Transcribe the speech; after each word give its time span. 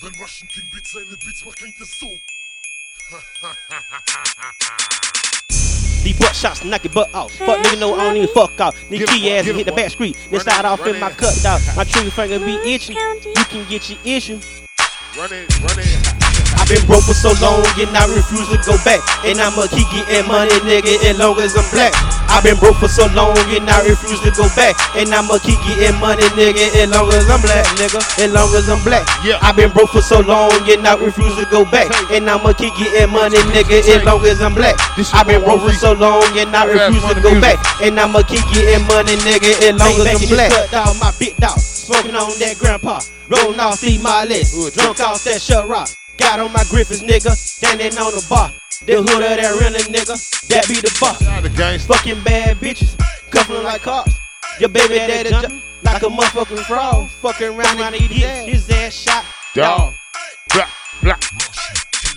Wenn 0.00 0.12
Russian 0.20 0.46
King 0.46 0.62
Beats 0.72 0.92
seine 0.92 1.06
Beats 1.06 1.44
macht, 1.44 1.58
klingt 1.58 1.74
es 1.80 1.98
so. 1.98 2.06
These 6.04 6.16
butt 6.20 6.36
shots 6.36 6.62
knock 6.62 6.84
your 6.84 6.92
butt 6.92 7.12
off. 7.12 7.32
Fuck 7.32 7.58
nigga, 7.66 7.80
no, 7.80 7.94
I 7.96 8.04
don't 8.04 8.16
even 8.16 8.28
fuck 8.28 8.60
off. 8.60 8.76
Nigga, 8.90 9.06
Get 9.06 9.08
key 9.08 9.32
ass 9.32 9.48
and 9.48 9.56
hit 9.56 9.66
the 9.66 9.72
back 9.72 9.90
street. 9.90 10.16
Then 10.30 10.38
Run 10.38 10.40
start 10.40 10.60
it, 10.60 10.66
off 10.66 10.86
in 10.86 11.00
my 11.00 11.10
cut 11.10 11.34
dog. 11.42 11.60
My 11.74 11.82
trigger 11.82 12.12
finger 12.12 12.38
be 12.38 12.54
itching. 12.62 12.94
You 12.94 13.44
can 13.50 13.68
get 13.68 13.90
your 13.90 13.98
issue. 14.04 14.38
Run 15.18 15.32
it, 15.32 15.50
run 15.66 15.78
it. 15.82 16.14
I've 16.54 16.68
been 16.68 16.86
broke 16.86 17.02
for 17.02 17.14
so 17.14 17.34
long 17.42 17.66
and 17.66 17.90
I 17.96 18.06
refuse 18.14 18.46
to 18.50 18.58
go 18.70 18.78
back. 18.84 19.02
And 19.26 19.40
I'ma 19.40 19.66
keep 19.66 19.90
getting 19.90 20.28
money, 20.28 20.54
nigga, 20.62 21.10
as 21.10 21.18
long 21.18 21.40
as 21.40 21.56
I'm 21.56 21.68
black. 21.74 22.17
I've 22.28 22.44
been 22.44 22.56
broke 22.60 22.76
for 22.76 22.88
so 22.88 23.08
long 23.16 23.36
and 23.50 23.68
I 23.68 23.82
refuse 23.88 24.20
to 24.22 24.30
go 24.30 24.46
back. 24.54 24.76
And 24.94 25.10
I'ma 25.10 25.38
keep 25.40 25.58
getting 25.64 25.98
money, 25.98 26.22
nigga, 26.36 26.70
as 26.78 26.88
long 26.92 27.08
as 27.12 27.28
I'm 27.28 27.40
black, 27.40 27.66
nigga, 27.80 27.98
as 28.20 28.30
long 28.32 28.52
as 28.54 28.68
I'm 28.68 28.82
black. 28.84 29.04
Yeah. 29.24 29.38
I've 29.42 29.56
been 29.56 29.72
broke 29.72 29.90
for 29.90 30.02
so 30.02 30.20
long 30.20 30.52
and 30.68 30.86
I 30.86 30.94
refuse 30.94 31.34
to 31.36 31.46
go 31.50 31.64
back. 31.64 31.90
And 32.12 32.28
I'ma 32.28 32.52
keep 32.52 32.76
getting 32.76 33.10
money, 33.10 33.38
nigga, 33.50 33.80
as 33.80 34.04
long 34.04 34.24
as 34.24 34.40
I'm 34.40 34.54
black. 34.54 34.76
I've 35.12 35.26
been 35.26 35.42
broke 35.42 35.62
for 35.62 35.72
so 35.72 35.92
long 35.92 36.22
and 36.36 36.54
I 36.54 36.64
refuse 36.64 37.04
to 37.10 37.20
go 37.20 37.34
back. 37.40 37.58
And 37.82 37.98
I'ma 37.98 38.22
keep 38.22 38.44
getting 38.52 38.86
money, 38.86 39.16
nigga, 39.26 39.56
as 39.64 39.74
long 39.80 39.96
as 39.98 40.06
I'm 40.06 40.28
black. 40.28 40.52
Dog, 40.70 40.96
my 41.00 41.12
big 41.18 41.36
dog, 41.36 41.58
smoking 41.58 42.14
on 42.14 42.30
that 42.38 42.56
grandpa. 42.58 43.00
Rolling 43.28 43.60
off 43.60 43.78
see 43.78 43.98
my 43.98 44.24
list, 44.24 44.54
Hood 44.56 44.72
drunk 44.72 45.00
off 45.00 45.22
that 45.24 45.40
shut 45.40 45.68
rock. 45.68 45.88
Got 46.16 46.40
on 46.40 46.52
my 46.52 46.64
Griffiths, 46.68 47.02
nigga, 47.02 47.30
standing 47.36 47.96
on 47.98 48.12
the 48.12 48.24
bar. 48.28 48.50
The 48.86 49.02
hood 49.02 49.10
of 49.10 49.36
that 49.42 49.58
rental 49.58 49.82
nigga, 49.90 50.14
that 50.48 50.68
be 50.68 50.78
the 50.78 50.94
boss. 51.00 51.18
Out 51.26 51.42
the 51.42 51.50
gangsta. 51.50 51.90
Fucking 51.90 52.22
bad 52.22 52.58
bitches, 52.58 52.94
cuffing 53.30 53.62
like 53.64 53.82
cops. 53.82 54.14
Your 54.60 54.68
baby 54.68 54.94
daddy 54.94 55.30
jumping 55.30 55.62
like 55.82 56.02
a 56.02 56.06
motherfucking 56.06 56.62
frog. 56.64 57.08
Fucking 57.18 57.58
around 57.58 57.80
and 57.82 57.96
eat 57.96 58.10
his, 58.10 58.66
his 58.66 58.70
ass 58.70 58.94
shot. 58.94 59.24
Dog. 59.54 59.94
Blah, 60.54 60.70
blah. 61.02 61.18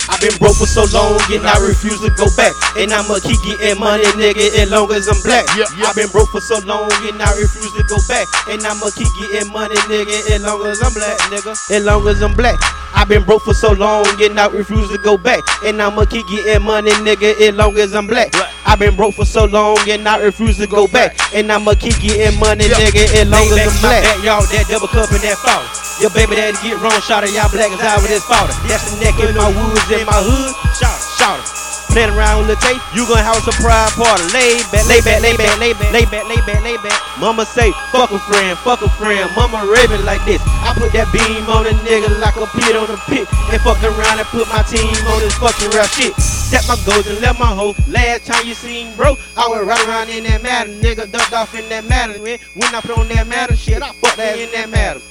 I've 0.09 0.21
been 0.21 0.37
broke 0.37 0.57
for 0.57 0.69
so 0.69 0.85
long 0.93 1.17
and 1.33 1.41
I 1.49 1.57
refuse 1.65 1.97
to 2.01 2.13
go 2.13 2.29
back. 2.37 2.53
And 2.77 2.93
I'ma 2.93 3.17
keep 3.25 3.41
getting 3.41 3.79
money, 3.81 4.05
nigga, 4.21 4.53
as 4.61 4.69
long 4.69 4.91
as 4.93 5.09
I'm 5.09 5.17
black. 5.25 5.49
Yeah, 5.57 5.65
yeah. 5.81 5.89
I've 5.89 5.95
been 5.95 6.09
broke 6.13 6.29
for 6.29 6.41
so 6.41 6.61
long 6.65 6.93
and 7.09 7.17
I 7.21 7.29
refuse 7.41 7.73
to 7.73 7.83
go 7.89 7.97
back. 8.05 8.29
And 8.49 8.61
I'ma 8.61 8.93
keep 8.93 9.09
getting 9.17 9.49
money, 9.49 9.75
nigga, 9.89 10.13
as 10.29 10.45
long 10.45 10.61
as 10.69 10.77
I'm 10.81 10.93
black, 10.93 11.17
nigga. 11.33 11.57
As 11.73 11.83
long 11.83 12.07
as 12.07 12.21
I'm 12.21 12.37
black. 12.37 12.61
I've 12.93 13.07
been 13.07 13.23
broke 13.23 13.43
for 13.43 13.53
so 13.53 13.73
long 13.73 14.05
and 14.21 14.39
I 14.39 14.47
refuse 14.47 14.89
to 14.89 14.97
go 14.97 15.17
back. 15.17 15.41
And 15.65 15.81
I'ma 15.81 16.05
keep 16.05 16.27
getting 16.27 16.63
money, 16.63 16.91
nigga, 17.01 17.39
as 17.41 17.55
long 17.55 17.77
as 17.77 17.95
I'm 17.95 18.07
black. 18.07 18.33
I've 18.65 18.79
been 18.79 18.95
broke 18.95 19.15
for 19.15 19.25
so 19.25 19.45
long 19.45 19.77
and 19.89 20.07
I 20.07 20.17
refuse 20.17 20.57
to 20.57 20.67
go 20.67 20.87
back. 20.87 21.17
And 21.33 21.51
I'ma 21.51 21.73
keep 21.73 21.99
getting 21.99 22.39
money, 22.39 22.65
nigga, 22.65 23.07
as 23.15 23.29
long 23.29 23.47
as 23.47 23.67
I'm 23.67 23.81
black. 23.81 24.03
Y'all, 24.23 24.41
that 24.41 24.65
double 24.69 24.87
cup 24.87 25.11
and 25.11 25.21
that 25.21 25.37
fault. 25.37 25.65
Your 26.01 26.09
baby 26.11 26.35
daddy 26.35 26.57
get 26.63 26.81
wrong, 26.81 26.99
shot 27.01 27.23
y'all 27.29 27.49
black 27.51 27.71
as 27.71 27.79
I 27.79 27.97
with 28.01 28.09
his 28.09 28.25
father. 28.25 28.53
That's 28.67 28.89
the 28.89 29.05
neck 29.05 29.19
in 29.19 29.35
my 29.35 29.47
woods 29.47 29.91
in 29.91 30.05
my 30.05 30.17
hood. 30.17 30.55
Shout, 30.73 30.97
it, 30.97 31.45
shout 31.47 31.60
Playing 31.91 32.15
around 32.15 32.39
with 32.39 32.47
the 32.47 32.59
tape, 32.63 32.79
you 32.95 33.03
gon' 33.03 33.19
have 33.19 33.35
a 33.35 33.43
surprise 33.43 33.91
party. 33.99 34.23
Lay 34.31 34.63
back, 34.71 34.87
lay 34.87 35.03
back, 35.03 35.19
lay 35.19 35.35
back, 35.35 35.59
lay 35.59 35.73
back, 35.75 35.91
lay 35.91 36.05
back, 36.07 36.23
lay 36.23 36.39
back, 36.47 36.63
lay 36.63 36.77
back. 36.79 36.95
Mama 37.19 37.43
say, 37.43 37.71
fuck 37.91 38.11
a 38.11 38.19
friend, 38.31 38.57
fuck 38.63 38.81
a 38.81 38.87
friend. 38.95 39.29
Mama 39.35 39.67
raving 39.67 40.05
like 40.07 40.23
this. 40.23 40.39
I 40.63 40.71
put 40.71 40.95
that 40.95 41.11
beam 41.11 41.43
on 41.51 41.67
a 41.67 41.75
nigga 41.83 42.07
like 42.23 42.39
a 42.39 42.47
pit 42.55 42.79
on 42.79 42.87
a 42.87 42.95
pit. 43.11 43.27
And 43.51 43.59
fuck 43.59 43.83
around 43.83 44.23
and 44.23 44.27
put 44.31 44.47
my 44.47 44.63
team 44.63 44.87
on 45.11 45.19
this 45.19 45.35
fucking 45.35 45.75
rap 45.75 45.91
shit. 45.91 46.15
Set 46.15 46.63
my 46.71 46.79
goals 46.87 47.07
and 47.11 47.19
left 47.19 47.37
my 47.37 47.51
hoe. 47.51 47.75
Last 47.91 48.25
time 48.25 48.47
you 48.47 48.53
seen 48.55 48.95
bro, 48.95 49.17
I 49.35 49.51
went 49.51 49.67
right 49.67 49.83
around 49.85 50.07
in 50.07 50.23
that 50.31 50.41
matter. 50.41 50.71
Nigga 50.71 51.11
ducked 51.11 51.33
off 51.33 51.53
in 51.59 51.67
that 51.67 51.83
matter. 51.91 52.15
When 52.23 52.71
I 52.71 52.79
put 52.79 52.97
on 52.97 53.09
that 53.09 53.27
matter 53.27 53.55
shit, 53.55 53.83
I 53.83 53.91
fucked 53.99 54.15
that 54.15 54.39
in 54.39 54.49
that 54.55 54.69
matter. 54.69 55.01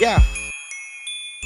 Yeah. 0.00 0.24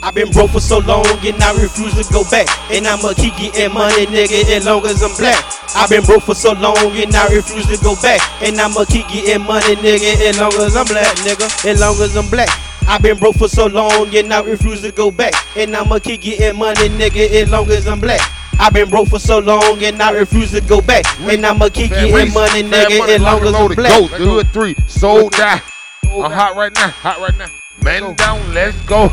I've 0.02 0.16
been 0.16 0.32
broke 0.32 0.50
for 0.50 0.60
so 0.60 0.78
long 0.78 1.06
and 1.22 1.40
I 1.40 1.54
refuse 1.62 1.94
to 1.94 2.12
go 2.12 2.24
back. 2.24 2.48
And 2.72 2.86
I'ma 2.88 3.14
keep 3.14 3.36
getting 3.36 3.72
money, 3.72 4.06
nigga, 4.06 4.42
as 4.50 4.66
long 4.66 4.84
as 4.84 5.00
I'm 5.00 5.14
black. 5.16 5.38
I've 5.76 5.88
been 5.88 6.02
broke 6.02 6.24
for 6.24 6.34
so 6.34 6.52
long 6.54 6.90
and 6.98 7.14
I 7.14 7.28
refuse 7.28 7.66
to 7.66 7.82
go 7.84 7.94
back. 8.02 8.20
And 8.42 8.60
I'ma 8.60 8.84
keep 8.84 9.06
getting 9.06 9.46
money, 9.46 9.76
nigga, 9.76 10.26
as 10.26 10.40
long 10.40 10.52
as 10.54 10.74
I'm 10.74 10.86
black, 10.86 11.14
nigga, 11.22 11.46
as 11.64 11.80
long 11.80 11.94
as 12.00 12.16
I'm 12.16 12.28
black. 12.30 12.48
I've 12.88 13.00
been 13.00 13.16
broke 13.16 13.36
for 13.36 13.46
so 13.46 13.66
long 13.66 14.14
and 14.14 14.34
I 14.34 14.42
refuse 14.42 14.82
to 14.82 14.90
go 14.90 15.12
back. 15.12 15.34
And 15.56 15.76
I'ma 15.76 16.00
keep 16.00 16.22
getting 16.22 16.58
money, 16.58 16.88
nigga, 16.88 17.30
as 17.30 17.48
long 17.48 17.70
as 17.70 17.86
I'm 17.86 18.00
black. 18.00 18.20
I've 18.58 18.72
been 18.72 18.90
broke 18.90 19.08
for 19.08 19.20
so 19.20 19.38
long 19.38 19.82
and 19.84 20.02
I 20.02 20.10
refuse 20.10 20.50
to 20.50 20.60
go 20.62 20.80
back. 20.80 21.04
And 21.20 21.46
I'ma 21.46 21.68
keep 21.68 21.90
getting 21.90 22.34
money, 22.34 22.64
nigga, 22.64 23.08
as 23.08 23.20
long 23.22 23.40
as 23.46 23.54
I'm 23.54 23.68
black. 23.74 24.00
Go, 24.00 24.08
the 24.08 24.16
hood 24.16 24.48
three. 24.52 24.74
Sold 24.88 25.32
die. 25.32 25.62
I'm 26.10 26.32
hot 26.32 26.56
right 26.56 26.74
now. 26.74 26.88
Hot 26.88 27.20
right 27.20 27.36
now. 27.38 27.48
Man 27.84 28.16
down. 28.16 28.52
Let's 28.52 28.76
go. 28.84 29.08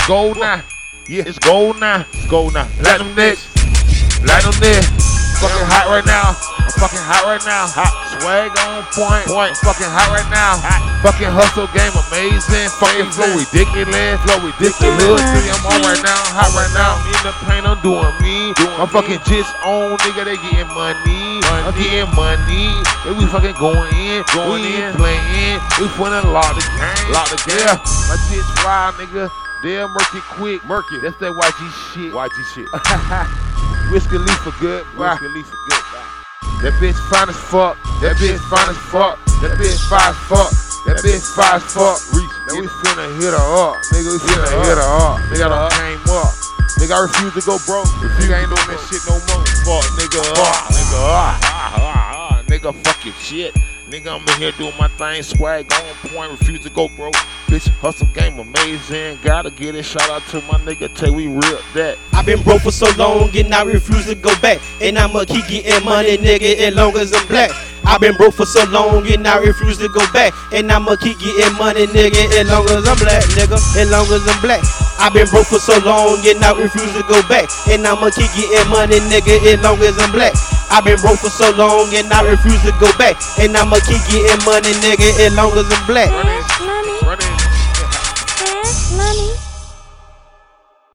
Let's 0.00 0.08
go 0.08 0.32
now. 0.32 0.64
Yeah. 1.12 1.28
It's 1.28 1.38
gold 1.38 1.76
now. 1.76 2.08
It's 2.08 2.24
go 2.24 2.48
now. 2.48 2.64
Let 2.80 3.04
them 3.04 3.12
next. 3.12 3.52
Let 4.24 4.40
them 4.48 4.56
there. 4.56 4.80
Fucking 5.36 5.68
hot 5.68 5.92
right 5.92 6.08
now. 6.08 6.32
I'm 6.32 6.72
fucking 6.80 7.04
hot 7.04 7.28
right 7.28 7.44
now. 7.44 7.68
Hot. 7.68 7.92
Swag 8.16 8.48
on 8.64 8.80
point. 8.96 9.28
Point. 9.28 9.52
Fucking 9.60 9.92
hot 9.92 10.08
right 10.08 10.24
now. 10.32 10.56
Hot. 10.56 10.80
Fucking 11.04 11.28
hustle 11.28 11.68
game 11.76 11.92
amazing. 11.92 12.72
Fucking 12.80 13.12
flow 13.12 13.28
ridiculous. 13.28 14.16
Flow 14.24 14.40
ridiculous. 14.40 15.20
Three. 15.20 15.52
I'm 15.52 15.68
on 15.68 15.84
right 15.84 16.00
now. 16.00 16.16
Hot 16.32 16.48
right 16.56 16.72
now. 16.72 16.96
I'm 16.96 17.04
in 17.04 17.20
the 17.20 17.34
paint. 17.44 17.68
I'm 17.68 17.76
doing 17.84 18.16
me. 18.24 18.56
I'm 18.80 18.88
fucking 18.88 19.20
just 19.28 19.52
on, 19.68 20.00
nigga. 20.00 20.24
They 20.24 20.40
getting 20.40 20.72
money. 20.72 21.44
I'm 21.44 21.76
getting 21.76 22.08
money. 22.16 22.72
They 23.04 23.12
we 23.20 23.28
fucking 23.28 23.52
going 23.60 23.92
in. 24.00 24.24
Going 24.32 24.64
in. 24.64 24.96
Playing. 24.96 25.60
We 25.76 25.92
finna 25.92 26.24
lock 26.24 26.56
the 26.56 26.64
game. 26.64 27.12
Lock 27.12 27.28
the 27.28 27.36
game. 27.44 27.68
Yeah. 27.68 27.76
My 28.08 28.16
shit's 28.32 28.48
wild, 28.64 28.96
nigga. 28.96 29.28
They're 29.62 29.88
murky 29.88 30.20
quick. 30.40 30.64
Murky. 30.64 31.00
That's 31.00 31.16
that 31.20 31.32
YG 31.36 31.60
shit. 31.92 32.12
YG 32.12 32.36
shit. 32.56 32.68
Whiskey 33.92 34.16
leaf 34.16 34.38
for 34.40 34.56
good. 34.60 34.84
Whiskey 34.96 35.28
leaf 35.28 35.46
for 35.46 35.60
good. 35.68 35.84
That 36.64 36.72
bitch 36.80 36.96
fine 37.12 37.28
as 37.28 37.36
fuck. 37.36 37.76
That 38.00 38.16
bitch 38.16 38.40
fine 38.48 38.68
as 38.72 38.76
fuck. 38.88 39.20
That 39.44 39.56
bitch 39.60 39.76
fine 39.88 40.12
as 40.12 40.20
fuck. 40.28 40.48
That 40.88 41.00
bitch 41.04 41.24
fine 41.36 41.60
as 41.60 41.64
fuck. 41.72 42.00
Now 42.48 42.56
we 42.56 42.68
finna 42.80 43.04
hit 43.20 43.32
her 43.36 43.48
up. 43.60 43.76
Nigga, 43.92 44.12
we 44.12 44.18
finna 44.24 44.48
hit 44.64 44.76
her 44.76 44.92
up. 44.96 45.20
Nigga 45.28 45.52
done 45.52 45.70
came 45.76 46.00
up. 46.08 46.32
Nigga, 46.80 46.96
I 46.96 47.00
refuse 47.04 47.34
to 47.36 47.42
go 47.44 47.60
broke. 47.68 47.88
Nigga 48.16 48.40
ain't 48.40 48.48
doing 48.48 48.68
that 48.72 48.80
shit 48.88 49.04
no 49.04 49.20
more. 49.28 49.44
Fuck, 49.68 49.84
nigga. 50.00 50.24
Fuck, 50.36 50.72
nigga. 50.72 51.00
Ah, 51.04 51.40
ah, 51.42 51.72
ah, 51.76 52.40
ah. 52.40 52.42
Nigga, 52.48 52.72
fuck 52.84 53.04
your 53.04 53.14
shit. 53.14 53.52
Nigga, 53.90 54.14
I'm 54.14 54.22
in 54.22 54.40
here 54.40 54.52
doing 54.52 54.72
my 54.78 54.86
thing. 54.86 55.20
Swag 55.24 55.66
on 55.72 56.10
point. 56.10 56.30
Refuse 56.30 56.60
to 56.60 56.70
go 56.70 56.88
broke. 56.90 57.14
Bitch, 57.50 57.66
hustle 57.82 58.06
game 58.14 58.38
amazing. 58.38 59.18
Gotta 59.20 59.50
get 59.50 59.74
it. 59.74 59.82
Shout 59.82 60.08
out 60.08 60.22
to 60.30 60.40
my 60.42 60.58
nigga 60.62 60.94
Tay. 60.94 61.10
We 61.10 61.26
real 61.26 61.58
that. 61.74 61.98
I've 62.12 62.24
been 62.24 62.40
broke 62.44 62.62
for 62.62 62.70
so 62.70 62.86
long 62.96 63.36
and 63.36 63.52
I 63.52 63.64
refuse 63.64 64.06
to 64.06 64.14
go 64.14 64.30
back. 64.38 64.60
And 64.80 64.96
I'ma 64.96 65.24
keep 65.24 65.44
getting 65.48 65.84
money, 65.84 66.16
nigga, 66.18 66.70
as 66.70 66.76
long 66.76 66.96
as 66.98 67.12
I'm 67.12 67.26
black. 67.26 67.50
I've 67.82 68.00
been 68.00 68.14
broke 68.14 68.34
for 68.34 68.46
so 68.46 68.62
long 68.70 69.10
and 69.10 69.26
I 69.26 69.38
refuse 69.38 69.78
to 69.78 69.88
go 69.88 70.06
back. 70.12 70.34
And 70.52 70.70
I'ma 70.70 70.94
keep 70.94 71.18
getting 71.18 71.58
money, 71.58 71.86
nigga, 71.90 72.30
as 72.38 72.46
long 72.46 72.70
as 72.70 72.86
I'm 72.86 72.94
black, 72.94 73.24
nigga, 73.34 73.58
as 73.74 73.90
long 73.90 74.06
as 74.06 74.22
I'm 74.22 74.40
black. 74.40 74.62
I've 75.00 75.12
been 75.12 75.26
broke 75.26 75.46
for 75.46 75.58
so 75.58 75.76
long 75.82 76.22
and 76.22 76.38
I 76.44 76.54
refuse 76.54 76.92
to 76.94 77.02
go 77.08 77.20
back. 77.26 77.50
And 77.66 77.84
I'ma 77.84 78.10
keep 78.10 78.30
getting 78.38 78.70
money, 78.70 79.02
nigga, 79.10 79.34
as 79.50 79.60
long 79.64 79.82
as 79.82 79.98
I'm 79.98 80.12
black. 80.12 80.34
I've 80.70 80.84
been 80.84 80.98
broke 81.00 81.18
for 81.18 81.30
so 81.30 81.50
long 81.56 81.90
and 81.94 82.12
I 82.12 82.22
refuse 82.22 82.62
to 82.62 82.72
go 82.78 82.90
back. 82.96 83.18
And 83.38 83.56
I'ma 83.56 83.76
keep 83.86 84.02
getting 84.06 84.38
money, 84.46 84.72
nigga, 84.80 85.10
as 85.26 85.34
long 85.34 85.52
as 85.58 85.66
I'm 85.66 85.86
black. 85.86 86.69